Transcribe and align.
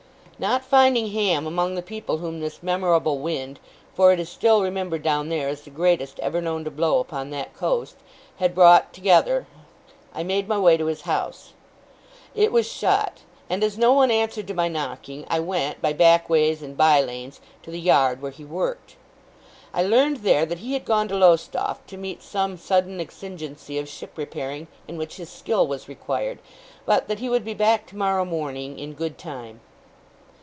Not 0.41 0.65
finding 0.65 1.11
Ham 1.11 1.45
among 1.45 1.75
the 1.75 1.83
people 1.83 2.17
whom 2.17 2.39
this 2.39 2.63
memorable 2.63 3.19
wind 3.19 3.59
for 3.93 4.11
it 4.11 4.19
is 4.19 4.27
still 4.27 4.63
remembered 4.63 5.03
down 5.03 5.29
there, 5.29 5.47
as 5.47 5.61
the 5.61 5.69
greatest 5.69 6.19
ever 6.19 6.41
known 6.41 6.63
to 6.63 6.71
blow 6.71 6.99
upon 6.99 7.29
that 7.29 7.53
coast 7.53 7.95
had 8.37 8.55
brought 8.55 8.91
together, 8.91 9.45
I 10.15 10.23
made 10.23 10.47
my 10.47 10.57
way 10.57 10.77
to 10.77 10.87
his 10.87 11.01
house. 11.01 11.53
It 12.33 12.51
was 12.51 12.67
shut; 12.67 13.19
and 13.51 13.63
as 13.63 13.77
no 13.77 13.93
one 13.93 14.09
answered 14.09 14.47
to 14.47 14.55
my 14.55 14.67
knocking, 14.67 15.25
I 15.29 15.39
went, 15.39 15.79
by 15.79 15.93
back 15.93 16.27
ways 16.27 16.63
and 16.63 16.75
by 16.75 17.01
lanes, 17.03 17.39
to 17.61 17.69
the 17.69 17.79
yard 17.79 18.19
where 18.19 18.31
he 18.31 18.43
worked. 18.43 18.95
I 19.75 19.83
learned, 19.83 20.23
there, 20.23 20.47
that 20.47 20.57
he 20.57 20.73
had 20.73 20.85
gone 20.85 21.07
to 21.09 21.15
Lowestoft, 21.15 21.87
to 21.89 21.97
meet 21.97 22.23
some 22.23 22.57
sudden 22.57 22.99
exigency 22.99 23.77
of 23.77 23.87
ship 23.87 24.17
repairing 24.17 24.65
in 24.87 24.97
which 24.97 25.17
his 25.17 25.29
skill 25.29 25.67
was 25.67 25.87
required; 25.87 26.39
but 26.83 27.07
that 27.09 27.19
he 27.19 27.29
would 27.29 27.45
be 27.45 27.53
back 27.53 27.85
tomorrow 27.85 28.25
morning, 28.25 28.79
in 28.79 28.93
good 28.93 29.19
time. 29.19 29.59